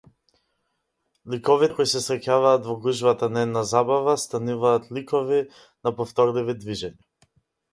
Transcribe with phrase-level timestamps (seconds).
[1.33, 7.31] Ликовите кои се среќаваат во гужвата на една забава стануваат ликови на повторливи движења.